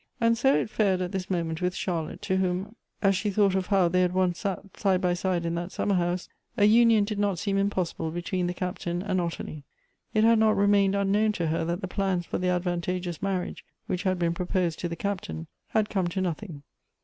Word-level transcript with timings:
And 0.19 0.35
so 0.35 0.55
it 0.55 0.71
fared 0.71 0.99
at 1.01 1.11
this 1.11 1.29
moment 1.29 1.61
with 1.61 1.75
Charlotte, 1.75 2.23
to 2.23 2.37
whom, 2.37 2.75
as 3.03 3.15
she 3.15 3.29
thought 3.29 3.53
of 3.53 3.67
how 3.67 3.87
they 3.87 4.01
had 4.01 4.15
once 4.15 4.39
sat 4.39 4.75
side 4.75 4.99
by 4.99 5.13
side 5.13 5.45
in 5.45 5.53
that 5.53 5.71
summer 5.71 5.93
house, 5.93 6.27
a 6.57 6.65
union 6.65 7.03
did 7.03 7.19
not 7.19 7.37
seem 7.37 7.55
impossible 7.55 8.09
between 8.09 8.47
the 8.47 8.53
Captain 8.55 9.03
and 9.03 9.21
Ottilie. 9.21 9.63
It 10.15 10.23
had 10.23 10.39
not 10.39 10.57
remained 10.57 10.95
unkn»*vn 10.95 11.33
to 11.35 11.47
her, 11.49 11.63
that 11.65 11.81
the 11.81 11.87
plans 11.87 12.25
for 12.25 12.39
the 12.39 12.49
advantageous 12.49 13.21
marriage, 13.21 13.63
which 13.85 14.01
had 14.01 14.17
been 14.17 14.33
proposed 14.33 14.79
to 14.79 14.89
the 14.89 14.95
Captain, 14.95 15.45
had 15.67 15.87
come 15.87 16.07
to 16.07 16.19
nothing. 16.21 16.63